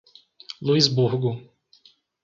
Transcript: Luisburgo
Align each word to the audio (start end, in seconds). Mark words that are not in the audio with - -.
Luisburgo 0.61 1.31